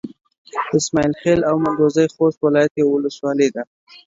[0.77, 3.63] اسماعيل خېل او مندوزي د خوست ولايت يوه ولسوالي ده.